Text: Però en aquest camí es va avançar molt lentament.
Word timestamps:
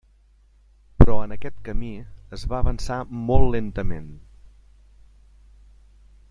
Però 1.01 1.17
en 1.25 1.33
aquest 1.35 1.57
camí 1.67 1.89
es 2.37 2.47
va 2.53 2.63
avançar 2.65 2.97
molt 3.29 3.53
lentament. 3.59 4.11